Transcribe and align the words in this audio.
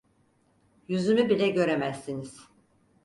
Yüzümü 0.87 1.29
bile 1.29 1.49
göremezsiniz. 1.55 2.47